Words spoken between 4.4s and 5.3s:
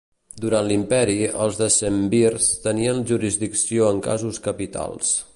capitals.